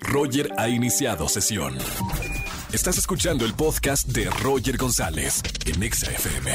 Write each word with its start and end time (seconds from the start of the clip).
Roger 0.00 0.52
ha 0.56 0.68
iniciado 0.68 1.28
sesión. 1.28 1.76
Estás 2.72 2.98
escuchando 2.98 3.44
el 3.44 3.54
podcast 3.54 4.08
de 4.08 4.30
Roger 4.42 4.76
González 4.76 5.42
en 5.66 5.82
Exa 5.82 6.10
FM. 6.10 6.52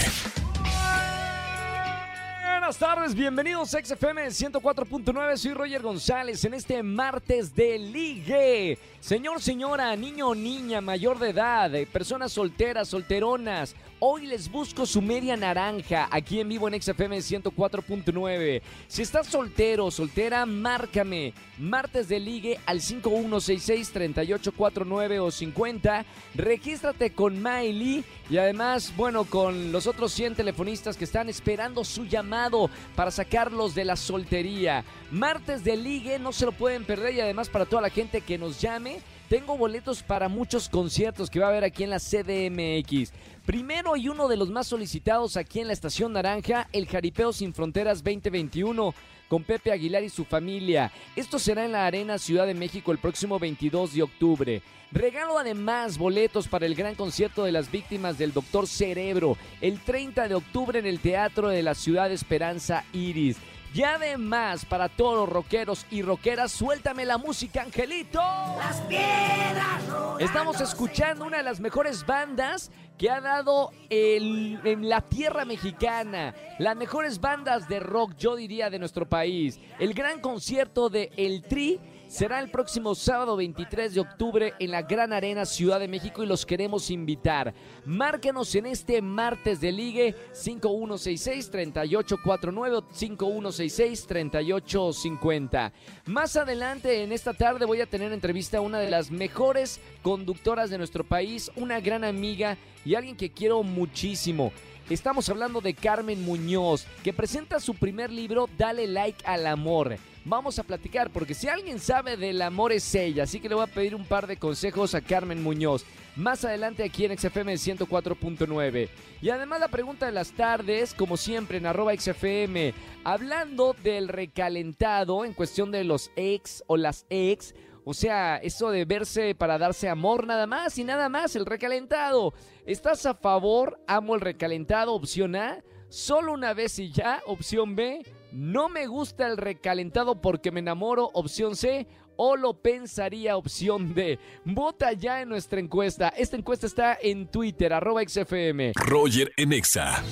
Buenas 2.64 2.78
tardes, 2.78 3.14
bienvenidos 3.14 3.76
a 3.76 3.84
XFM 3.84 4.28
104.9, 4.28 5.38
soy 5.38 5.54
Roger 5.54 5.82
González 5.82 6.44
en 6.46 6.54
este 6.54 6.82
martes 6.82 7.54
de 7.56 7.78
ligue. 7.78 8.78
Señor, 9.00 9.42
señora, 9.42 9.96
niño 9.96 10.30
o 10.30 10.36
niña, 10.36 10.80
mayor 10.80 11.20
de 11.20 11.32
edad, 11.32 11.76
eh, 11.76 11.86
personas 11.86 12.32
solteras, 12.32 12.88
solteronas, 12.88 13.76
hoy 14.06 14.26
les 14.26 14.52
busco 14.52 14.86
su 14.86 15.02
media 15.02 15.38
naranja 15.38 16.10
aquí 16.12 16.42
en 16.42 16.50
vivo 16.50 16.68
en 16.68 16.82
XFM 16.82 17.20
104.9. 17.20 18.62
Si 18.90 19.02
estás 19.02 19.28
soltero, 19.28 19.90
soltera, 19.92 20.46
márcame. 20.46 21.34
Martes 21.58 22.10
de 22.10 22.20
ligue 22.20 22.60
al 22.66 22.82
5166-3849 22.82 25.22
o 25.22 25.32
50. 25.32 26.06
Regístrate 26.36 27.14
con 27.14 27.42
Miley 27.42 28.04
y 28.30 28.38
además, 28.38 28.94
bueno, 28.98 29.24
con 29.24 29.72
los 29.72 29.88
otros 29.88 30.12
100 30.12 30.36
telefonistas 30.36 30.98
que 30.98 31.06
están 31.06 31.30
esperando 31.30 31.86
su 31.86 32.04
llamado 32.04 32.70
para 32.98 33.10
sacarlos 33.10 33.74
de 33.74 33.86
la 33.86 33.96
soltería. 33.96 34.84
Martes 35.12 35.64
de 35.64 35.78
ligue, 35.78 36.20
no 36.20 36.34
se 36.34 36.46
lo 36.46 36.52
pueden 36.52 36.84
perder 36.84 37.16
y 37.16 37.22
además 37.22 37.48
para 37.48 37.66
toda 37.66 37.82
la 37.82 37.90
gente 37.90 38.20
que 38.20 38.38
nos 38.38 38.60
llame, 38.60 39.00
tengo 39.34 39.58
boletos 39.58 40.04
para 40.04 40.30
muchos 40.30 40.70
conciertos 40.70 41.28
que 41.28 41.40
va 41.40 41.48
a 41.48 41.50
haber 41.50 41.64
aquí 41.64 41.84
en 41.84 41.90
la 41.90 41.98
CDMX. 41.98 43.12
Primero 43.48 43.96
y 43.96 44.08
uno 44.08 44.28
de 44.28 44.38
los 44.38 44.52
más 44.52 44.68
solicitados 44.68 45.38
aquí 45.38 45.60
en 45.60 45.66
la 45.66 45.74
Estación 45.74 46.14
Naranja, 46.14 46.68
el 46.72 46.86
Jaripeo 46.86 47.34
Sin 47.34 47.52
Fronteras 47.52 48.04
2021 48.04 48.94
con 49.28 49.44
Pepe 49.44 49.72
Aguilar 49.72 50.04
y 50.04 50.10
su 50.10 50.24
familia. 50.24 50.92
Esto 51.16 51.40
será 51.40 51.66
en 51.66 51.72
la 51.72 51.88
Arena 51.88 52.20
Ciudad 52.20 52.46
de 52.46 52.54
México 52.54 52.92
el 52.92 53.00
próximo 53.00 53.40
22 53.40 53.96
de 53.96 54.04
octubre. 54.04 54.62
Regalo 54.92 55.40
además 55.40 55.98
boletos 55.98 56.48
para 56.48 56.68
el 56.68 56.76
gran 56.76 56.94
concierto 56.94 57.44
de 57.44 57.54
las 57.54 57.72
víctimas 57.72 58.20
del 58.20 58.34
Doctor 58.34 58.68
Cerebro 58.68 59.36
el 59.62 59.80
30 59.80 60.28
de 60.28 60.36
octubre 60.36 60.78
en 60.78 60.86
el 60.86 61.00
Teatro 61.00 61.48
de 61.50 61.64
la 61.64 61.74
Ciudad 61.74 62.12
Esperanza 62.12 62.86
Iris. 62.94 63.38
Y 63.74 63.82
además, 63.82 64.66
para 64.66 64.88
todos 64.88 65.18
los 65.18 65.30
rockeros 65.30 65.88
y 65.90 66.04
rockeras, 66.04 66.52
suéltame 66.52 67.06
la 67.06 67.18
música, 67.18 67.64
Angelito. 67.64 68.20
Las 68.20 68.82
piedras 68.82 69.82
Estamos 70.20 70.62
escuchando 70.62 71.26
una 71.26 71.38
de 71.38 71.44
las 71.44 71.60
mejores 71.60 72.06
bandas 72.06 72.72
que 73.00 73.10
ha 73.10 73.20
dado 73.20 73.72
el, 73.90 74.60
en 74.64 74.88
la 74.88 75.02
tierra 75.02 75.44
mexicana. 75.44 76.36
Las 76.60 76.76
mejores 76.76 77.20
bandas 77.20 77.68
de 77.68 77.80
rock, 77.80 78.14
yo 78.18 78.36
diría, 78.36 78.70
de 78.70 78.78
nuestro 78.78 79.10
país. 79.10 79.60
El 79.80 79.96
gran 79.96 80.22
concierto 80.22 80.90
de 80.90 81.12
El 81.18 81.42
Tri 81.42 81.80
será 82.08 82.40
el 82.40 82.50
próximo 82.50 82.96
sábado 82.96 83.36
23 83.36 83.94
de 83.94 84.02
octubre 84.02 84.54
en 84.60 84.72
la 84.72 84.82
Gran 84.82 85.14
Arena 85.14 85.46
Ciudad 85.46 85.80
de 85.80 85.88
México 85.88 86.24
y 86.24 86.28
los 86.28 86.44
queremos 86.46 86.90
invitar. 86.90 87.54
Márquenos 87.86 88.56
en 88.56 88.66
este 88.68 89.02
martes 89.02 89.60
de 89.62 89.72
ligue 89.72 90.14
5166-3849 90.34 92.84
5166-3850. 92.94 95.72
Más 96.06 96.36
adelante 96.36 97.04
en 97.04 97.12
esta 97.12 97.34
tarde 97.34 97.66
voy 97.66 97.82
a 97.82 97.88
tener 97.88 98.14
entrevista 98.14 98.60
a 98.60 98.62
una 98.62 98.80
de 98.80 98.90
las 98.90 99.12
mejores 99.12 99.80
conductoras 100.02 100.70
de 100.70 100.78
nuestro 100.78 101.04
país, 101.04 101.52
una 101.56 101.80
gran 101.80 102.04
amiga 102.04 102.58
y 102.86 102.96
alguien 102.96 103.16
que 103.16 103.32
quiero 103.32 103.64
muchísimo. 103.64 104.52
Estamos 104.90 105.30
hablando 105.30 105.62
de 105.62 105.74
Carmen 105.74 106.26
Muñoz, 106.26 106.86
que 107.04 107.14
presenta 107.14 107.62
su 107.62 107.76
primer 107.76 108.12
libro 108.12 108.50
Dale 108.58 108.86
Like 108.86 109.24
al 109.26 109.48
Amor. 109.48 109.98
Vamos 110.26 110.58
a 110.58 110.64
platicar 110.64 111.10
porque 111.10 111.34
si 111.34 111.50
alguien 111.50 111.80
sabe 111.80 112.16
del 112.16 112.42
amor 112.42 112.72
es 112.72 112.96
ella, 112.96 113.24
así 113.24 113.42
que 113.42 113.50
le 113.50 113.56
voy 113.56 113.66
a 113.66 113.68
pedir 113.68 113.94
un 113.94 114.06
par 114.06 114.26
de 114.26 114.38
consejos 114.38 114.96
a 114.96 115.02
Carmen 115.02 115.44
Muñoz. 115.44 115.84
Más 116.16 116.46
adelante 116.46 116.84
aquí 116.84 117.04
en 117.04 117.18
XFM 117.18 117.56
104.9. 117.56 118.88
Y 119.22 119.30
además 119.30 119.60
la 119.60 119.68
pregunta 119.68 120.06
de 120.06 120.14
las 120.14 120.32
tardes, 120.32 120.94
como 120.94 121.18
siempre 121.18 121.58
en 121.58 121.66
arroba 121.66 121.94
XFM, 121.94 122.74
hablando 123.04 123.76
del 123.84 124.08
recalentado 124.08 125.26
en 125.26 125.34
cuestión 125.34 125.72
de 125.72 125.84
los 125.84 126.10
ex 126.16 126.64
o 126.68 126.78
las 126.78 127.06
ex. 127.10 127.54
O 127.84 127.94
sea, 127.94 128.38
eso 128.38 128.72
de 128.72 128.86
verse 128.86 129.36
para 129.36 129.58
darse 129.58 129.90
amor 129.90 130.26
nada 130.26 130.48
más 130.48 130.78
y 130.78 130.86
nada 130.86 131.10
más, 131.10 131.36
el 131.36 131.46
recalentado. 131.46 132.34
¿Estás 132.66 133.06
a 133.06 133.14
favor? 133.14 133.78
Amo 133.88 134.16
el 134.16 134.22
recalentado, 134.22 134.94
opción 134.94 135.36
A. 135.36 135.62
Solo 135.90 136.32
una 136.32 136.54
vez 136.54 136.80
y 136.80 136.92
ya, 136.92 137.22
opción 137.26 137.76
B. 137.76 138.04
No 138.34 138.68
me 138.68 138.88
gusta 138.88 139.28
el 139.28 139.38
recalentado 139.38 140.20
porque 140.20 140.50
me 140.50 140.60
enamoro, 140.60 141.12
opción 141.14 141.56
C. 141.56 141.86
O 142.16 142.36
lo 142.36 142.56
pensaría, 142.56 143.38
opción 143.38 143.94
D. 143.94 144.18
Vota 144.44 144.92
ya 144.94 145.22
en 145.22 145.30
nuestra 145.30 145.60
encuesta. 145.60 146.10
Esta 146.10 146.36
encuesta 146.36 146.66
está 146.66 146.98
en 147.00 147.28
Twitter, 147.28 147.72
arroba 147.72 148.02
XFM. 148.04 148.74
Roger 148.76 149.32
en 149.38 149.54
Exa. 149.54 150.04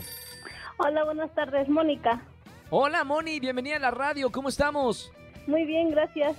Hola, 0.77 1.03
buenas 1.05 1.33
tardes, 1.33 1.67
Mónica. 1.67 2.21
Hola, 2.69 3.03
Moni, 3.03 3.39
bienvenida 3.39 3.77
a 3.77 3.79
la 3.79 3.91
radio, 3.91 4.31
¿cómo 4.31 4.49
estamos? 4.49 5.11
Muy 5.47 5.65
bien, 5.65 5.89
gracias. 5.89 6.35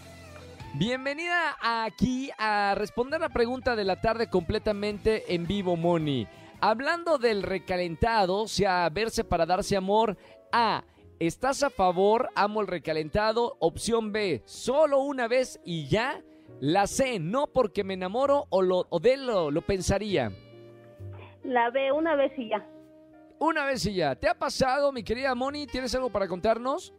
Bienvenida 0.74 1.56
aquí 1.62 2.30
a 2.36 2.74
responder 2.76 3.20
la 3.20 3.30
pregunta 3.30 3.74
de 3.74 3.84
la 3.84 4.00
tarde 4.00 4.28
completamente 4.28 5.34
en 5.34 5.47
vivo, 5.47 5.76
Moni. 5.76 6.28
Hablando 6.60 7.18
del 7.18 7.42
recalentado, 7.42 8.42
o 8.42 8.48
sea, 8.48 8.88
verse 8.91 9.24
para 9.24 9.47
darse 9.47 9.76
amor, 9.76 10.16
A. 10.52 10.84
¿Estás 11.18 11.62
a 11.62 11.70
favor? 11.70 12.28
Amo 12.34 12.60
el 12.60 12.66
recalentado. 12.66 13.56
Opción 13.58 14.12
B, 14.12 14.42
solo 14.44 15.00
una 15.00 15.26
vez 15.26 15.58
y 15.64 15.88
ya. 15.88 16.22
La 16.60 16.86
C, 16.86 17.19
no 17.20 17.47
porque 17.47 17.84
me 17.84 17.94
enamoro 17.94 18.47
o, 18.50 18.62
lo, 18.62 18.86
o 18.91 18.98
de 18.98 19.16
lo, 19.16 19.50
lo 19.50 19.62
pensaría. 19.62 20.32
La 21.44 21.70
B, 21.70 21.92
una 21.92 22.16
vez 22.16 22.32
y 22.36 22.48
ya. 22.48 22.66
Una 23.38 23.64
vez 23.64 23.86
y 23.86 23.94
ya. 23.94 24.16
¿Te 24.16 24.28
ha 24.28 24.34
pasado, 24.34 24.92
mi 24.92 25.03
querida 25.03 25.34
Moni? 25.34 25.66
¿Tienes 25.66 25.94
algo 25.94 26.10
para 26.10 26.26
contarnos? 26.26 26.92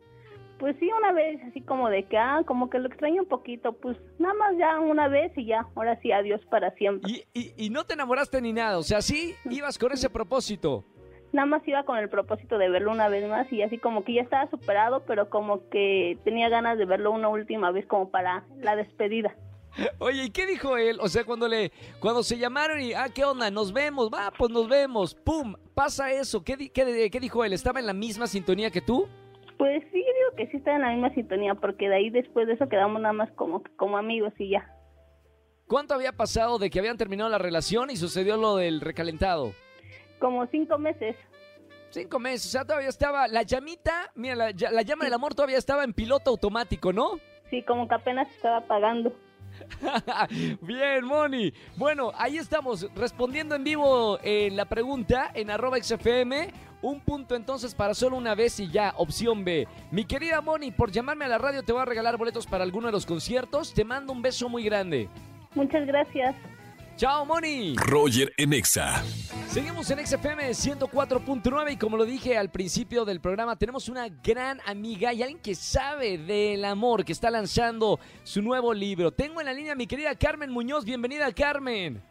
Pues 0.60 0.76
sí, 0.80 0.90
una 0.98 1.14
vez, 1.14 1.40
así 1.50 1.62
como 1.62 1.90
de 1.90 2.06
que, 2.06 2.18
ah, 2.18 2.42
como 2.46 2.70
que 2.70 2.80
lo 2.80 2.88
extraño 2.88 3.22
un 3.22 3.30
poquito, 3.30 3.74
pues 3.74 3.98
nada 4.18 4.34
más 4.34 4.58
ya 4.58 4.78
una 4.80 5.08
vez 5.08 5.32
y 5.38 5.46
ya, 5.46 5.66
ahora 5.76 5.98
sí, 6.02 6.12
adiós 6.12 6.42
para 6.50 6.72
siempre. 6.76 7.10
¿Y, 7.10 7.24
y, 7.34 7.54
y 7.66 7.70
no 7.70 7.86
te 7.86 7.94
enamoraste 7.94 8.42
ni 8.42 8.52
nada? 8.52 8.78
O 8.78 8.84
sea, 8.84 9.02
sí 9.02 9.36
ibas 9.50 9.78
con 9.78 9.94
ese 9.94 10.10
propósito. 10.10 10.84
Nada 11.32 11.46
más 11.46 11.68
iba 11.68 11.84
con 11.84 11.98
el 11.98 12.10
propósito 12.10 12.58
de 12.58 12.70
verlo 12.70 12.92
una 12.92 13.08
vez 13.08 13.28
más 13.30 13.52
y 13.54 13.62
así 13.62 13.78
como 13.78 14.04
que 14.04 14.14
ya 14.14 14.22
estaba 14.22 14.50
superado, 14.50 15.04
pero 15.06 15.30
como 15.30 15.70
que 15.70 16.18
tenía 16.24 16.50
ganas 16.50 16.78
de 16.78 16.86
verlo 16.86 17.12
una 17.12 17.30
última 17.30 17.72
vez 17.72 17.86
como 17.86 18.10
para 18.10 18.44
la 18.62 18.76
despedida. 18.76 19.36
Oye, 20.00 20.24
¿y 20.26 20.30
qué 20.32 20.48
dijo 20.48 20.78
él? 20.78 20.98
O 21.00 21.08
sea, 21.08 21.24
cuando 21.26 21.48
le, 21.48 21.72
cuando 22.00 22.24
se 22.24 22.40
llamaron 22.40 22.82
y, 22.82 22.94
ah, 22.94 23.10
¿qué 23.14 23.24
onda? 23.24 23.52
Nos 23.52 23.72
vemos, 23.72 24.10
va, 24.12 24.32
pues 24.36 24.52
nos 24.52 24.68
vemos, 24.68 25.14
pum, 25.14 25.54
pasa 25.76 26.12
eso. 26.12 26.44
¿Qué, 26.44 26.58
di- 26.58 26.70
qué, 26.70 27.10
qué 27.12 27.20
dijo 27.20 27.46
él? 27.46 27.54
¿Estaba 27.54 27.80
en 27.80 27.86
la 27.86 27.94
misma 27.94 28.26
sintonía 28.26 28.72
que 28.72 28.82
tú? 28.82 29.08
Pues 29.60 29.84
sí, 29.92 29.98
digo 30.00 30.36
que 30.36 30.48
sí 30.48 30.58
está 30.58 30.76
en 30.76 30.82
la 30.82 30.90
misma 30.90 31.14
sintonía, 31.14 31.54
porque 31.54 31.88
de 31.88 31.96
ahí 31.96 32.10
después 32.10 32.48
de 32.48 32.54
eso 32.54 32.68
quedamos 32.68 33.00
nada 33.02 33.14
más 33.14 33.30
como, 33.34 33.62
como 33.78 33.98
amigos 33.98 34.34
y 34.40 34.50
ya. 34.50 34.68
¿Cuánto 35.68 35.94
había 35.94 36.14
pasado 36.14 36.58
de 36.58 36.72
que 36.72 36.80
habían 36.80 36.98
terminado 36.98 37.30
la 37.30 37.38
relación 37.38 37.92
y 37.92 37.96
sucedió 37.96 38.38
lo 38.38 38.56
del 38.56 38.82
recalentado? 38.82 39.52
Como 40.20 40.46
cinco 40.48 40.78
meses. 40.78 41.16
Cinco 41.92 42.20
meses, 42.20 42.48
o 42.48 42.50
sea, 42.50 42.66
todavía 42.66 42.90
estaba, 42.90 43.28
la 43.28 43.42
llamita, 43.42 44.12
mira, 44.14 44.36
la, 44.36 44.52
llama 44.52 45.06
del 45.06 45.14
amor 45.14 45.34
todavía 45.34 45.58
estaba 45.58 45.84
en 45.84 45.94
piloto 45.94 46.30
automático, 46.30 46.94
¿no? 46.94 47.20
Sí, 47.50 47.64
como 47.64 47.88
que 47.88 47.96
apenas 47.96 48.30
estaba 48.30 48.58
apagando. 48.58 49.12
Bien, 50.62 51.04
Moni. 51.04 51.52
Bueno, 51.76 52.12
ahí 52.16 52.38
estamos 52.38 52.88
respondiendo 52.94 53.56
en 53.56 53.64
vivo 53.64 54.20
en 54.22 54.56
la 54.56 54.66
pregunta 54.66 55.32
en 55.34 55.50
arroba 55.50 55.82
XFM. 55.82 56.54
Un 56.82 57.02
punto 57.02 57.36
entonces 57.36 57.74
para 57.74 57.94
solo 57.94 58.16
una 58.16 58.36
vez 58.36 58.60
y 58.60 58.70
ya, 58.70 58.94
opción 58.98 59.44
B. 59.44 59.68
Mi 59.92 60.06
querida 60.06 60.42
Moni, 60.42 60.72
por 60.72 60.92
llamarme 60.92 61.26
a 61.26 61.28
la 61.28 61.38
radio 61.38 61.64
te 61.64 61.74
voy 61.74 61.82
a 61.82 61.86
regalar 61.86 62.18
boletos 62.18 62.46
para 62.46 62.64
alguno 62.64 62.88
de 62.88 62.94
los 62.94 63.06
conciertos. 63.06 63.74
Te 63.74 63.84
mando 63.84 64.14
un 64.14 64.22
beso 64.22 64.48
muy 64.48 64.64
grande. 64.64 65.10
Muchas 65.56 65.86
gracias. 65.88 66.36
Chao, 67.00 67.24
Moni. 67.24 67.76
Roger 67.78 68.34
en 68.36 68.52
Exa. 68.52 69.02
Seguimos 69.48 69.90
en 69.90 70.06
XFM 70.06 70.50
104.9 70.50 71.72
y 71.72 71.78
como 71.78 71.96
lo 71.96 72.04
dije 72.04 72.38
al 72.38 72.50
principio 72.52 73.06
del 73.06 73.22
programa, 73.22 73.56
tenemos 73.56 73.88
una 73.88 74.10
gran 74.10 74.60
amiga 74.66 75.14
y 75.14 75.24
alguien 75.24 75.40
que 75.42 75.56
sabe 75.56 76.18
del 76.18 76.66
amor, 76.66 77.06
que 77.06 77.14
está 77.14 77.32
lanzando 77.32 78.02
su 78.24 78.42
nuevo 78.42 78.74
libro. 78.74 79.12
Tengo 79.12 79.40
en 79.40 79.46
la 79.46 79.54
línea 79.54 79.72
a 79.72 79.76
mi 79.78 79.88
querida 79.88 80.14
Carmen 80.14 80.52
Muñoz. 80.52 80.84
Bienvenida, 80.84 81.32
Carmen. 81.32 82.04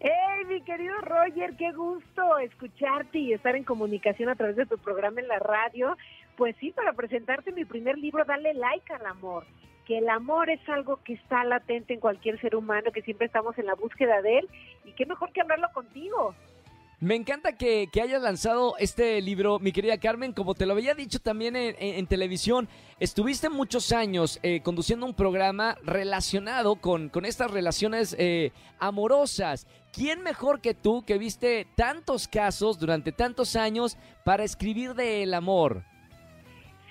Hey, 0.00 0.44
mi 0.48 0.60
querido 0.62 0.96
Roger, 1.02 1.54
qué 1.56 1.70
gusto 1.70 2.38
escucharte 2.38 3.20
y 3.20 3.34
estar 3.34 3.54
en 3.54 3.62
comunicación 3.62 4.28
a 4.28 4.34
través 4.34 4.56
de 4.56 4.66
tu 4.66 4.76
programa 4.76 5.20
en 5.20 5.28
la 5.28 5.38
radio. 5.38 5.96
Pues 6.36 6.56
sí, 6.58 6.72
para 6.72 6.94
presentarte 6.94 7.52
mi 7.52 7.64
primer 7.64 7.96
libro, 7.96 8.24
Dale 8.24 8.54
like 8.54 8.92
al 8.92 9.06
amor. 9.06 9.46
Que 9.86 9.98
el 9.98 10.08
amor 10.08 10.50
es 10.50 10.60
algo 10.68 11.00
que 11.04 11.14
está 11.14 11.44
latente 11.44 11.94
en 11.94 12.00
cualquier 12.00 12.40
ser 12.40 12.54
humano, 12.54 12.92
que 12.92 13.02
siempre 13.02 13.26
estamos 13.26 13.58
en 13.58 13.66
la 13.66 13.74
búsqueda 13.74 14.22
de 14.22 14.38
él. 14.38 14.48
Y 14.84 14.92
qué 14.92 15.06
mejor 15.06 15.32
que 15.32 15.40
hablarlo 15.40 15.68
contigo. 15.72 16.34
Me 17.02 17.16
encanta 17.16 17.56
que, 17.56 17.88
que, 17.92 18.00
hayas 18.00 18.22
lanzado 18.22 18.76
este 18.78 19.20
libro, 19.20 19.58
mi 19.58 19.72
querida 19.72 19.98
Carmen. 19.98 20.32
Como 20.32 20.54
te 20.54 20.66
lo 20.66 20.74
había 20.74 20.94
dicho 20.94 21.18
también 21.18 21.56
en, 21.56 22.06
televisión, 22.06 22.68
estuviste 23.00 23.48
muchos 23.48 23.90
años 23.90 24.38
eh, 24.44 24.60
conduciendo 24.62 25.04
un 25.04 25.12
programa 25.12 25.76
relacionado 25.82 26.76
con, 26.76 27.08
con 27.08 27.24
estas 27.24 27.50
relaciones 27.50 28.14
eh, 28.20 28.52
amorosas. 28.78 29.66
¿Quién 29.92 30.22
mejor 30.22 30.60
que 30.60 30.74
tú, 30.74 31.02
que 31.04 31.18
viste 31.18 31.66
tantos 31.74 32.28
casos 32.28 32.78
durante 32.78 33.10
tantos 33.10 33.56
años, 33.56 33.98
para 34.24 34.44
escribir 34.44 34.94
del 34.94 35.34
amor? 35.34 35.82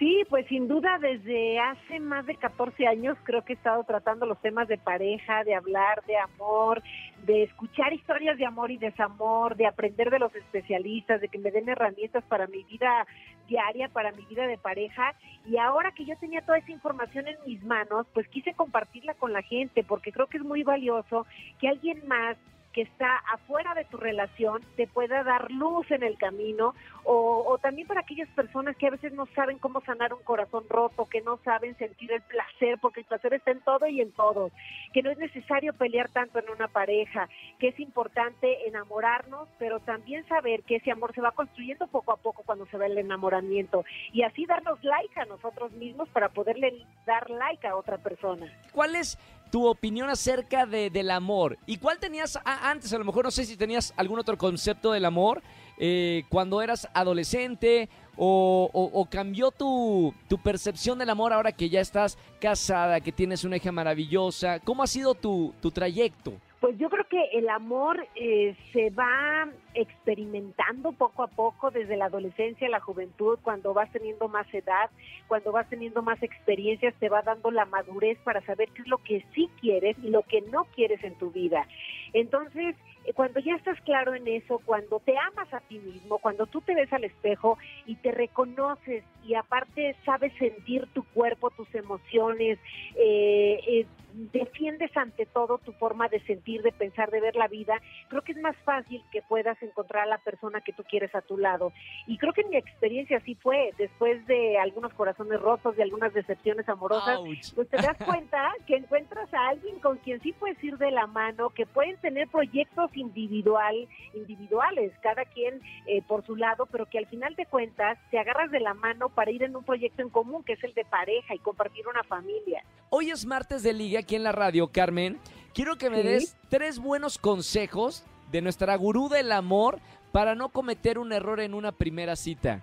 Sí, 0.01 0.23
pues 0.29 0.47
sin 0.47 0.67
duda 0.67 0.97
desde 0.97 1.59
hace 1.59 1.99
más 1.99 2.25
de 2.25 2.35
14 2.35 2.87
años 2.87 3.15
creo 3.21 3.45
que 3.45 3.53
he 3.53 3.55
estado 3.55 3.83
tratando 3.83 4.25
los 4.25 4.41
temas 4.41 4.67
de 4.67 4.79
pareja, 4.79 5.43
de 5.43 5.53
hablar 5.53 6.03
de 6.07 6.17
amor, 6.17 6.81
de 7.27 7.43
escuchar 7.43 7.93
historias 7.93 8.35
de 8.39 8.47
amor 8.47 8.71
y 8.71 8.77
desamor, 8.77 9.55
de 9.55 9.67
aprender 9.67 10.09
de 10.09 10.17
los 10.17 10.33
especialistas, 10.33 11.21
de 11.21 11.27
que 11.27 11.37
me 11.37 11.51
den 11.51 11.69
herramientas 11.69 12.23
para 12.23 12.47
mi 12.47 12.63
vida 12.63 13.05
diaria, 13.47 13.89
para 13.89 14.11
mi 14.11 14.25
vida 14.25 14.47
de 14.47 14.57
pareja. 14.57 15.13
Y 15.45 15.57
ahora 15.57 15.91
que 15.91 16.05
yo 16.05 16.17
tenía 16.17 16.41
toda 16.41 16.57
esa 16.57 16.71
información 16.71 17.27
en 17.27 17.37
mis 17.45 17.63
manos, 17.63 18.07
pues 18.11 18.27
quise 18.29 18.55
compartirla 18.55 19.13
con 19.13 19.33
la 19.33 19.43
gente 19.43 19.83
porque 19.83 20.11
creo 20.11 20.25
que 20.25 20.37
es 20.37 20.43
muy 20.43 20.63
valioso 20.63 21.27
que 21.59 21.67
alguien 21.67 22.01
más 22.07 22.37
que 22.73 22.81
está 22.81 23.17
afuera 23.33 23.73
de 23.73 23.85
tu 23.85 23.97
relación 23.97 24.61
te 24.75 24.87
pueda 24.87 25.23
dar 25.23 25.51
luz 25.51 25.89
en 25.91 26.03
el 26.03 26.17
camino 26.17 26.73
o, 27.03 27.57
también 27.61 27.87
para 27.87 28.01
aquellas 28.01 28.29
personas 28.29 28.75
que 28.77 28.87
a 28.87 28.91
veces 28.91 29.11
no 29.13 29.25
saben 29.35 29.57
cómo 29.57 29.81
sanar 29.81 30.13
un 30.13 30.21
corazón 30.23 30.65
roto, 30.69 31.05
que 31.05 31.21
no 31.21 31.37
saben 31.43 31.75
sentir 31.77 32.11
el 32.11 32.21
placer, 32.21 32.77
porque 32.79 33.01
el 33.01 33.07
placer 33.07 33.33
está 33.33 33.51
en 33.51 33.61
todo 33.61 33.87
y 33.87 34.01
en 34.01 34.11
todos, 34.11 34.51
que 34.93 35.01
no 35.01 35.09
es 35.09 35.17
necesario 35.17 35.73
pelear 35.73 36.09
tanto 36.09 36.39
en 36.39 36.49
una 36.49 36.67
pareja, 36.67 37.27
que 37.59 37.69
es 37.69 37.79
importante 37.79 38.67
enamorarnos, 38.67 39.49
pero 39.57 39.79
también 39.79 40.27
saber 40.27 40.63
que 40.63 40.75
ese 40.75 40.91
amor 40.91 41.13
se 41.13 41.21
va 41.21 41.31
construyendo 41.31 41.87
poco 41.87 42.11
a 42.11 42.17
poco 42.17 42.43
cuando 42.45 42.65
se 42.67 42.77
va 42.77 42.85
el 42.85 42.97
enamoramiento 42.97 43.83
y 44.13 44.23
así 44.23 44.45
darnos 44.45 44.83
like 44.83 45.19
a 45.19 45.25
nosotros 45.25 45.71
mismos 45.73 46.07
para 46.09 46.29
poderle 46.29 46.85
dar 47.05 47.29
like 47.29 47.65
a 47.67 47.75
otra 47.75 47.97
persona. 47.97 48.51
¿Cuál 48.71 48.95
es 48.95 49.17
tu 49.51 49.67
opinión 49.67 50.09
acerca 50.09 50.65
de, 50.65 50.89
del 50.89 51.11
amor. 51.11 51.57
¿Y 51.67 51.77
cuál 51.77 51.99
tenías 51.99 52.39
antes? 52.45 52.91
A 52.93 52.97
lo 52.97 53.05
mejor 53.05 53.25
no 53.25 53.31
sé 53.31 53.45
si 53.45 53.57
tenías 53.57 53.93
algún 53.97 54.19
otro 54.19 54.37
concepto 54.37 54.93
del 54.93 55.05
amor 55.05 55.41
eh, 55.77 56.23
cuando 56.29 56.61
eras 56.61 56.87
adolescente 56.93 57.89
o, 58.15 58.69
o, 58.71 59.05
cambió 59.05 59.51
tu, 59.51 60.13
tu, 60.27 60.37
percepción 60.37 60.99
del 60.99 61.09
amor 61.09 61.33
ahora 61.33 61.53
que 61.53 61.69
ya 61.69 61.81
estás 61.81 62.17
casada, 62.39 62.99
que 62.99 63.11
tienes 63.11 63.43
una 63.43 63.57
hija 63.57 63.71
maravillosa. 63.71 64.59
¿Cómo 64.59 64.83
ha 64.83 64.87
sido 64.87 65.15
tu, 65.15 65.53
tu 65.61 65.71
trayecto? 65.71 66.33
Pues 66.59 66.77
yo 66.77 66.89
creo 66.89 67.05
que 67.09 67.23
el 67.33 67.49
amor 67.49 68.05
eh, 68.15 68.55
se 68.71 68.91
va 68.91 69.49
experimentando 69.73 70.91
poco 70.91 71.23
a 71.23 71.27
poco 71.27 71.71
desde 71.71 71.97
la 71.97 72.05
adolescencia, 72.05 72.69
la 72.69 72.79
juventud, 72.79 73.39
cuando 73.41 73.73
vas 73.73 73.91
teniendo 73.91 74.27
más 74.27 74.51
edad, 74.53 74.89
cuando 75.27 75.51
vas 75.51 75.69
teniendo 75.69 76.01
más 76.01 76.21
experiencias, 76.23 76.93
te 76.95 77.09
va 77.09 77.21
dando 77.21 77.51
la 77.51 77.65
madurez 77.65 78.17
para 78.23 78.41
saber 78.41 78.69
qué 78.69 78.81
es 78.81 78.87
lo 78.87 78.97
que 78.97 79.25
sí 79.33 79.49
quieres 79.59 79.97
y 80.03 80.09
lo 80.09 80.23
que 80.23 80.41
no 80.41 80.65
quieres 80.75 81.03
en 81.03 81.15
tu 81.15 81.31
vida. 81.31 81.67
Entonces, 82.13 82.75
eh, 83.05 83.13
cuando 83.13 83.39
ya 83.39 83.55
estás 83.55 83.79
claro 83.81 84.13
en 84.13 84.27
eso, 84.27 84.61
cuando 84.65 84.99
te 84.99 85.17
amas 85.17 85.51
a 85.53 85.59
ti 85.61 85.79
mismo, 85.79 86.19
cuando 86.19 86.45
tú 86.45 86.61
te 86.61 86.75
ves 86.75 86.91
al 86.93 87.03
espejo 87.03 87.57
y 87.85 87.95
te 87.95 88.11
reconoces 88.11 89.03
y 89.25 89.35
aparte 89.35 89.95
sabes 90.05 90.33
sentir 90.37 90.87
tu 90.93 91.03
cuerpo, 91.03 91.49
tus 91.51 91.73
emociones, 91.73 92.59
eh, 92.95 93.59
eh, 93.67 93.85
defiendes 94.33 94.95
ante 94.95 95.25
todo 95.25 95.57
tu 95.59 95.71
forma 95.73 96.09
de 96.09 96.19
sentir, 96.21 96.61
de 96.61 96.71
pensar, 96.71 97.11
de 97.11 97.21
ver 97.21 97.35
la 97.35 97.47
vida, 97.47 97.81
creo 98.09 98.21
que 98.23 98.33
es 98.33 98.39
más 98.39 98.55
fácil 98.57 99.01
que 99.11 99.21
puedas 99.21 99.60
encontrar 99.61 100.03
a 100.03 100.09
la 100.09 100.17
persona 100.17 100.61
que 100.61 100.73
tú 100.73 100.83
quieres 100.83 101.13
a 101.15 101.21
tu 101.21 101.37
lado. 101.37 101.71
Y 102.07 102.17
creo 102.17 102.33
que 102.33 102.43
mi 102.45 102.57
experiencia 102.57 103.17
así 103.17 103.35
fue, 103.35 103.73
después 103.77 104.25
de 104.27 104.57
algunos 104.57 104.93
corazones 104.93 105.39
rotos, 105.39 105.75
de 105.75 105.83
algunas 105.83 106.13
decepciones 106.13 106.67
amorosas, 106.69 107.19
pues 107.55 107.69
te 107.69 107.77
das 107.77 107.97
cuenta 108.05 108.51
que 108.67 108.75
encuentras 108.75 109.33
a 109.33 109.49
alguien 109.49 109.79
con 109.79 109.97
quien 109.97 110.21
sí 110.21 110.33
puedes 110.33 110.61
ir 110.63 110.77
de 110.77 110.91
la 110.91 111.07
mano, 111.07 111.49
que 111.49 111.65
pueden 111.65 111.97
tener 111.97 112.27
proyectos 112.27 112.95
individual, 112.95 113.87
individuales, 114.13 114.91
cada 115.01 115.25
quien 115.25 115.61
eh, 115.87 116.01
por 116.07 116.25
su 116.25 116.35
lado, 116.35 116.67
pero 116.71 116.85
que 116.87 116.97
al 116.97 117.07
final 117.07 117.35
de 117.35 117.45
cuentas 117.45 117.97
te 118.09 118.19
agarras 118.19 118.51
de 118.51 118.59
la 118.59 118.73
mano 118.73 119.09
para 119.09 119.31
ir 119.31 119.43
en 119.43 119.55
un 119.55 119.63
proyecto 119.63 120.01
en 120.01 120.09
común, 120.09 120.43
que 120.43 120.53
es 120.53 120.63
el 120.63 120.73
de 120.73 120.85
pareja 120.85 121.35
y 121.35 121.39
compartir 121.39 121.87
una 121.87 122.03
familia. 122.03 122.63
Hoy 122.89 123.09
es 123.11 123.25
martes 123.25 123.63
de 123.63 123.73
liga 123.73 123.99
aquí 123.99 124.15
en 124.15 124.23
la 124.23 124.31
radio, 124.31 124.67
Carmen. 124.67 125.19
Quiero 125.53 125.77
que 125.77 125.89
me 125.89 126.03
des 126.03 126.37
tres 126.49 126.79
buenos 126.79 127.17
consejos 127.17 128.05
de 128.31 128.41
nuestra 128.41 128.75
gurú 128.75 129.09
del 129.09 129.31
amor 129.31 129.79
para 130.11 130.35
no 130.35 130.49
cometer 130.49 130.99
un 130.99 131.13
error 131.13 131.39
en 131.39 131.53
una 131.53 131.71
primera 131.71 132.15
cita 132.15 132.61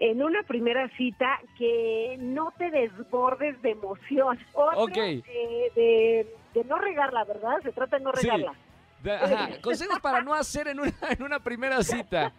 en 0.00 0.22
una 0.22 0.42
primera 0.44 0.88
cita 0.96 1.40
que 1.58 2.16
no 2.20 2.52
te 2.56 2.70
desbordes 2.70 3.60
de 3.62 3.72
emoción. 3.72 4.38
Otra, 4.52 5.02
de, 5.02 6.26
de, 6.54 6.64
no 6.64 6.78
regarla, 6.78 7.24
¿verdad? 7.24 7.56
Se 7.62 7.72
trata 7.72 7.98
de 7.98 8.04
no 8.04 8.12
regarla. 8.12 8.54
Ajá, 9.22 9.60
consejos 9.62 10.00
para 10.00 10.22
no 10.22 10.34
hacer 10.34 10.68
en 10.68 10.80
una, 10.80 10.92
en 11.10 11.22
una 11.22 11.38
primera 11.38 11.82
cita. 11.82 12.32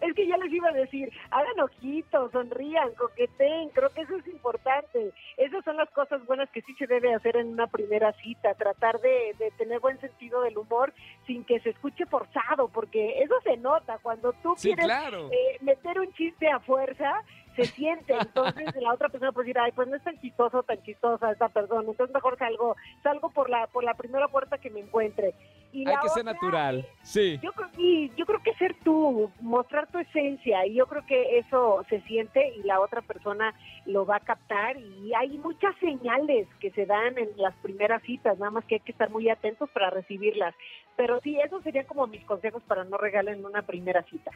es 0.00 0.14
que 0.14 0.26
ya 0.26 0.36
les 0.36 0.52
iba 0.52 0.68
a 0.68 0.72
decir, 0.72 1.10
hagan 1.30 1.60
ojitos, 1.60 2.32
sonrían, 2.32 2.92
coqueten, 2.94 3.70
creo 3.70 3.90
que 3.90 4.02
eso 4.02 4.16
es 4.16 4.26
importante. 4.28 5.12
Esas 5.36 5.64
son 5.64 5.76
las 5.76 5.90
cosas 5.90 6.24
buenas 6.26 6.50
que 6.50 6.62
sí 6.62 6.74
se 6.74 6.86
debe 6.86 7.14
hacer 7.14 7.36
en 7.36 7.48
una 7.48 7.66
primera 7.66 8.12
cita, 8.22 8.54
tratar 8.54 9.00
de, 9.00 9.34
de 9.38 9.50
tener 9.52 9.80
buen 9.80 10.00
sentido 10.00 10.42
del 10.42 10.58
humor 10.58 10.92
sin 11.26 11.44
que 11.44 11.60
se 11.60 11.70
escuche 11.70 12.06
forzado, 12.06 12.68
porque 12.68 13.22
eso 13.22 13.34
se 13.42 13.56
nota 13.56 13.98
cuando 14.02 14.32
tú 14.42 14.54
quieres 14.60 14.86
eh, 14.88 15.58
meter 15.60 16.00
un 16.00 16.12
chiste 16.12 16.48
a 16.48 16.60
fuerza 16.60 17.22
se 17.56 17.64
siente, 17.64 18.14
entonces 18.20 18.74
la 18.80 18.92
otra 18.92 19.08
persona 19.08 19.32
puede 19.32 19.48
decir, 19.48 19.60
ay, 19.60 19.72
pues 19.72 19.88
no 19.88 19.96
es 19.96 20.02
tan 20.02 20.20
chistoso, 20.20 20.62
tan 20.62 20.82
chistosa 20.82 21.30
esta 21.30 21.48
persona, 21.48 21.88
entonces 21.88 22.12
mejor 22.12 22.38
salgo, 22.38 22.76
salgo 23.02 23.30
por 23.30 23.48
la, 23.48 23.66
por 23.68 23.84
la 23.84 23.94
primera 23.94 24.28
puerta 24.28 24.58
que 24.58 24.70
me 24.70 24.80
encuentre. 24.80 25.34
Y 25.74 25.88
Hay 25.88 25.96
que 26.02 26.08
ser 26.10 26.24
natural, 26.24 26.86
sí. 27.02 27.40
Yo 27.42 27.52
creo, 27.52 27.68
y 27.76 28.08
yo 28.14 28.24
creo 28.26 28.40
que 28.44 28.54
ser 28.54 28.76
tú, 28.84 29.28
mostrar 29.40 29.88
tu 29.88 29.98
esencia, 29.98 30.64
y 30.66 30.74
yo 30.74 30.86
creo 30.86 31.04
que 31.04 31.38
eso 31.38 31.84
se 31.88 32.00
siente 32.02 32.54
y 32.56 32.62
la 32.62 32.78
otra 32.78 33.02
persona 33.02 33.52
lo 33.84 34.06
va 34.06 34.16
a 34.16 34.20
captar, 34.20 34.76
y 34.78 35.12
hay 35.14 35.36
muchas 35.38 35.74
señales 35.80 36.46
que 36.60 36.70
se 36.70 36.86
dan 36.86 37.18
en 37.18 37.30
las 37.36 37.56
primeras 37.56 38.00
citas, 38.04 38.38
nada 38.38 38.52
más 38.52 38.64
que 38.66 38.76
hay 38.76 38.80
que 38.82 38.92
estar 38.92 39.10
muy 39.10 39.28
atentos 39.28 39.68
para 39.70 39.90
recibirlas. 39.90 40.54
Pero 40.96 41.20
sí, 41.22 41.40
esos 41.40 41.64
serían 41.64 41.86
como 41.86 42.06
mis 42.06 42.24
consejos 42.24 42.62
para 42.68 42.84
no 42.84 42.96
regalar 42.96 43.34
en 43.34 43.44
una 43.44 43.62
primera 43.62 44.04
cita. 44.04 44.30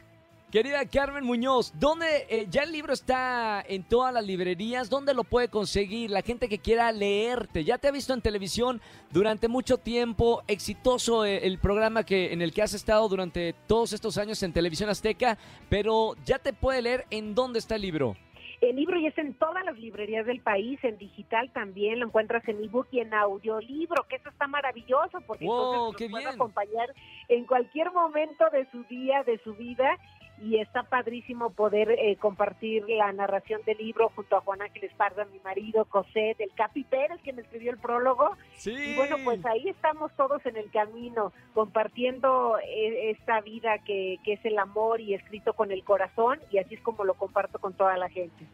Querida 0.51 0.83
Carmen 0.87 1.25
Muñoz, 1.25 1.71
¿dónde 1.79 2.25
eh, 2.27 2.47
ya 2.49 2.63
el 2.63 2.71
libro 2.71 2.91
está 2.91 3.63
en 3.67 3.83
todas 3.83 4.11
las 4.11 4.25
librerías? 4.25 4.89
¿Dónde 4.89 5.13
lo 5.13 5.23
puede 5.23 5.47
conseguir 5.47 6.09
la 6.09 6.23
gente 6.23 6.49
que 6.49 6.57
quiera 6.57 6.91
leerte? 6.91 7.63
Ya 7.63 7.77
te 7.77 7.87
ha 7.87 7.91
visto 7.91 8.15
en 8.15 8.21
televisión 8.21 8.81
durante 9.11 9.47
mucho 9.47 9.77
tiempo, 9.77 10.41
exitoso 10.47 11.23
eh, 11.23 11.45
el 11.45 11.59
programa 11.59 12.03
que 12.03 12.33
en 12.33 12.41
el 12.41 12.51
que 12.51 12.63
has 12.63 12.73
estado 12.73 13.07
durante 13.07 13.53
todos 13.67 13.93
estos 13.93 14.17
años 14.17 14.41
en 14.41 14.51
Televisión 14.51 14.89
Azteca, 14.89 15.37
pero 15.69 16.15
ya 16.25 16.39
te 16.39 16.51
puede 16.51 16.81
leer 16.81 17.05
en 17.11 17.35
dónde 17.35 17.59
está 17.59 17.75
el 17.75 17.83
libro. 17.83 18.15
El 18.59 18.75
libro 18.75 18.99
ya 18.99 19.09
está 19.09 19.21
en 19.21 19.35
todas 19.35 19.63
las 19.63 19.77
librerías 19.77 20.25
del 20.25 20.41
país, 20.41 20.83
en 20.83 20.97
digital 20.97 21.51
también, 21.53 21.99
lo 21.99 22.07
encuentras 22.07 22.45
en 22.47 22.61
ebook 22.61 22.87
y 22.91 23.01
en 23.01 23.13
audiolibro, 23.13 24.05
que 24.09 24.15
eso 24.15 24.29
está 24.29 24.47
maravilloso 24.47 25.21
porque 25.27 25.45
entonces 25.45 26.09
puede 26.09 26.25
acompañar 26.25 26.93
en 27.29 27.45
cualquier 27.45 27.91
momento 27.91 28.45
de 28.51 28.67
su 28.71 28.83
día, 28.85 29.23
de 29.23 29.37
su 29.43 29.53
vida 29.53 29.95
y 30.41 30.59
está 30.59 30.83
padrísimo 30.83 31.51
poder 31.51 31.91
eh, 31.91 32.15
compartir 32.17 32.87
la 32.87 33.11
narración 33.11 33.61
del 33.65 33.77
libro 33.77 34.09
junto 34.15 34.37
a 34.37 34.41
Juan 34.41 34.61
Ángel 34.61 34.85
Esparza, 34.85 35.25
mi 35.25 35.39
marido, 35.39 35.85
José, 35.89 36.35
del 36.37 36.51
Capi 36.55 36.83
Pérez, 36.83 37.21
que 37.21 37.33
me 37.33 37.41
escribió 37.41 37.71
el 37.71 37.77
prólogo. 37.77 38.35
Sí. 38.55 38.71
Y 38.71 38.95
bueno, 38.95 39.17
pues 39.23 39.45
ahí 39.45 39.69
estamos 39.69 40.11
todos 40.15 40.45
en 40.45 40.57
el 40.57 40.71
camino, 40.71 41.33
compartiendo 41.53 42.57
eh, 42.59 43.11
esta 43.11 43.41
vida 43.41 43.79
que, 43.79 44.17
que 44.23 44.33
es 44.33 44.45
el 44.45 44.57
amor 44.57 45.01
y 45.01 45.13
escrito 45.13 45.53
con 45.53 45.71
el 45.71 45.83
corazón, 45.83 46.39
y 46.51 46.57
así 46.57 46.75
es 46.75 46.81
como 46.81 47.03
lo 47.03 47.15
comparto 47.15 47.59
con 47.59 47.73
toda 47.73 47.97
la 47.97 48.09
gente. 48.09 48.45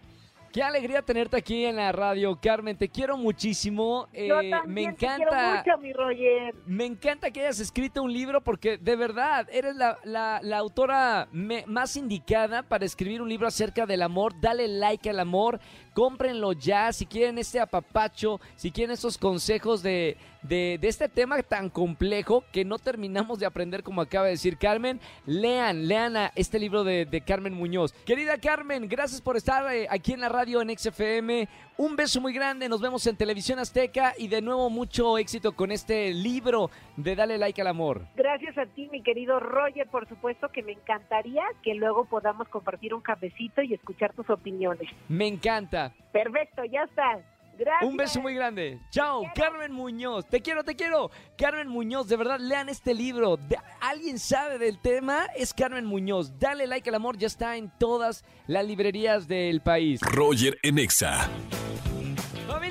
Qué 0.56 0.64
alegría 0.64 1.02
tenerte 1.02 1.36
aquí 1.36 1.66
en 1.66 1.76
la 1.76 1.92
radio, 1.92 2.40
Carmen. 2.42 2.78
Te 2.78 2.88
quiero 2.88 3.18
muchísimo. 3.18 4.08
Yo 4.14 4.40
eh, 4.40 4.54
me 4.66 4.84
encanta. 4.84 5.18
Te 5.18 5.64
quiero 5.64 5.78
mucho, 5.78 5.78
mi 5.80 5.92
Roger. 5.92 6.56
Me 6.66 6.86
encanta 6.86 7.30
que 7.30 7.42
hayas 7.42 7.60
escrito 7.60 8.02
un 8.02 8.14
libro 8.14 8.40
porque 8.40 8.78
de 8.78 8.96
verdad 8.96 9.50
eres 9.52 9.76
la, 9.76 9.98
la, 10.06 10.58
autora 10.58 11.28
más 11.34 11.98
indicada 11.98 12.64
para 12.64 12.86
escribir 12.86 13.22
un 13.22 13.28
libro 13.28 13.50
acerca 13.50 13.86
del 13.86 14.02
amor. 14.02 14.40
Dale 14.40 14.70
like 14.70 15.10
al 15.10 15.20
amor. 15.20 15.60
Cómprenlo 15.94 16.54
ya. 16.54 16.94
Si 16.94 17.06
quieren 17.06 17.38
este 17.38 17.60
apapacho, 17.60 18.40
si 18.56 18.72
quieren 18.72 18.94
esos 18.94 19.18
consejos 19.18 19.84
de, 19.84 20.16
de, 20.48 20.78
de 20.80 20.88
este 20.88 21.10
tema 21.10 21.42
tan 21.44 21.70
complejo 21.70 22.44
que 22.52 22.66
no 22.66 22.78
terminamos 22.80 23.40
de 23.40 23.46
aprender 23.46 23.84
como 23.84 24.02
acaba 24.02 24.26
de 24.26 24.32
decir 24.32 24.58
Carmen. 24.58 25.00
Lean, 25.26 25.88
lean 25.88 26.18
a 26.18 26.32
este 26.36 26.60
libro 26.60 26.84
de, 26.84 27.06
de 27.06 27.22
Carmen 27.22 27.54
Muñoz. 27.54 27.94
Querida 28.06 28.38
Carmen, 28.38 28.88
gracias 28.88 29.22
por 29.22 29.38
estar 29.38 29.74
eh, 29.74 29.88
aquí 29.90 30.14
en 30.14 30.22
la 30.22 30.30
radio 30.30 30.62
en 30.62 30.78
XFM. 30.78 31.48
Un 31.78 31.96
beso 31.96 32.22
muy 32.22 32.34
grande, 32.34 32.70
nos 32.70 32.82
vemos 32.82 33.06
en 33.08 33.18
Televisión 33.18 33.60
Azteca 33.60 34.14
y 34.18 34.30
de 34.30 34.42
nuevo 34.42 34.70
mucho 34.70 35.18
éxito 35.18 35.52
con 35.54 35.72
este 35.72 36.14
libro 36.14 36.70
de 36.96 37.16
Dale 37.16 37.38
Like 37.38 37.62
al 37.62 37.68
Amor. 37.68 38.02
Gracias 38.16 38.58
a 38.58 38.66
ti, 38.66 38.88
mi 38.92 39.04
querido 39.04 39.40
Roger. 39.40 39.88
Por 39.88 40.08
supuesto 40.08 40.50
que 40.50 40.64
me 40.64 40.72
encantaría 40.72 41.44
que 41.64 41.74
luego 41.74 42.06
podamos 42.06 42.48
compartir 42.48 42.94
un 42.94 43.02
cafecito 43.02 43.62
y 43.62 43.74
escuchar 43.74 44.14
tus 44.14 44.30
opiniones. 44.30 44.90
Me 45.10 45.28
encanta. 45.28 45.94
Perfecto, 46.14 46.64
ya 46.64 46.84
está. 46.84 47.20
Gracias. 47.58 47.90
Un 47.90 47.98
beso 47.98 48.22
muy 48.22 48.34
grande. 48.34 48.80
Chao, 48.92 49.24
Carmen 49.34 49.72
Muñoz. 49.72 50.26
Te 50.28 50.42
quiero, 50.42 50.64
te 50.64 50.76
quiero. 50.76 51.10
Carmen 51.38 51.68
Muñoz, 51.68 52.08
de 52.08 52.18
verdad, 52.18 52.40
lean 52.40 52.70
este 52.70 52.94
libro. 52.94 53.38
De- 53.38 53.58
¿Alguien 53.82 54.20
sabe 54.20 54.58
del 54.58 54.80
tema? 54.80 55.26
Es 55.36 55.54
Carmen 55.54 55.86
Muñoz. 55.86 56.38
Dale 56.40 56.68
like 56.68 56.90
al 56.90 56.96
amor, 56.96 57.18
ya 57.18 57.28
está 57.28 57.56
en 57.58 57.72
todas 57.80 58.24
las 58.48 58.66
librerías 58.66 59.28
del 59.28 59.62
país. 59.62 60.02
Roger 60.02 60.58
en 60.64 60.80
Exa. 60.80 61.30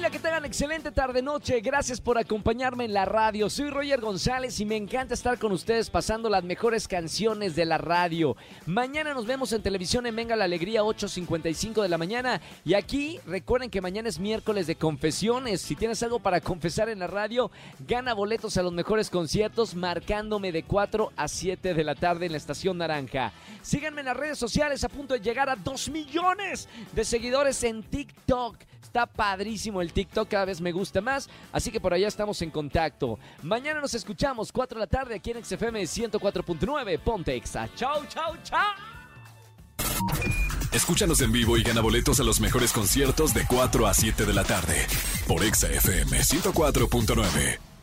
Que 0.04 0.18
tengan 0.18 0.44
excelente 0.44 0.92
tarde-noche. 0.92 1.60
Gracias 1.60 1.98
por 1.98 2.18
acompañarme 2.18 2.84
en 2.84 2.92
la 2.92 3.06
radio. 3.06 3.48
Soy 3.48 3.70
Roger 3.70 4.02
González 4.02 4.60
y 4.60 4.66
me 4.66 4.76
encanta 4.76 5.14
estar 5.14 5.38
con 5.38 5.50
ustedes 5.50 5.88
pasando 5.88 6.28
las 6.28 6.44
mejores 6.44 6.86
canciones 6.86 7.56
de 7.56 7.64
la 7.64 7.78
radio. 7.78 8.36
Mañana 8.66 9.14
nos 9.14 9.26
vemos 9.26 9.52
en 9.52 9.62
televisión 9.62 10.06
en 10.06 10.14
Venga 10.14 10.36
la 10.36 10.44
Alegría, 10.44 10.82
8.55 10.82 11.82
de 11.82 11.88
la 11.88 11.96
mañana. 11.96 12.42
Y 12.66 12.74
aquí, 12.74 13.18
recuerden 13.26 13.70
que 13.70 13.80
mañana 13.80 14.10
es 14.10 14.18
miércoles 14.18 14.66
de 14.66 14.76
confesiones. 14.76 15.62
Si 15.62 15.74
tienes 15.74 16.02
algo 16.02 16.20
para 16.20 16.42
confesar 16.42 16.90
en 16.90 16.98
la 16.98 17.06
radio, 17.06 17.50
gana 17.88 18.12
boletos 18.12 18.58
a 18.58 18.62
los 18.62 18.74
mejores 18.74 19.08
conciertos 19.08 19.74
marcándome 19.74 20.52
de 20.52 20.64
4 20.64 21.12
a 21.16 21.28
7 21.28 21.72
de 21.72 21.84
la 21.84 21.94
tarde 21.94 22.26
en 22.26 22.32
la 22.32 22.38
Estación 22.38 22.76
Naranja. 22.76 23.32
Síganme 23.62 24.02
en 24.02 24.06
las 24.06 24.16
redes 24.16 24.38
sociales 24.38 24.84
a 24.84 24.90
punto 24.90 25.14
de 25.14 25.20
llegar 25.20 25.48
a 25.48 25.56
2 25.56 25.88
millones 25.88 26.68
de 26.92 27.04
seguidores 27.04 27.64
en 27.64 27.82
TikTok. 27.82 28.56
Está 28.84 29.06
padrísimo 29.06 29.80
el 29.80 29.92
TikTok, 29.92 30.28
cada 30.28 30.44
vez 30.44 30.60
me 30.60 30.70
gusta 30.70 31.00
más, 31.00 31.28
así 31.52 31.70
que 31.70 31.80
por 31.80 31.94
allá 31.94 32.06
estamos 32.06 32.40
en 32.42 32.50
contacto. 32.50 33.18
Mañana 33.42 33.80
nos 33.80 33.94
escuchamos, 33.94 34.52
4 34.52 34.78
de 34.78 34.80
la 34.80 34.86
tarde, 34.86 35.14
aquí 35.14 35.30
en 35.30 35.42
XFM 35.42 35.82
104.9, 35.82 36.98
Ponte 37.00 37.34
Exa. 37.34 37.68
Chau, 37.74 38.04
chau, 38.06 38.36
chau. 38.44 38.60
Escúchanos 40.70 41.20
en 41.22 41.32
vivo 41.32 41.56
y 41.56 41.62
gana 41.62 41.80
boletos 41.80 42.20
a 42.20 42.24
los 42.24 42.40
mejores 42.40 42.72
conciertos 42.72 43.32
de 43.32 43.46
4 43.46 43.86
a 43.86 43.94
7 43.94 44.26
de 44.26 44.34
la 44.34 44.44
tarde 44.44 44.86
por 45.26 45.42
Exa 45.42 45.68
FM 45.68 46.18
104.9. 46.18 47.73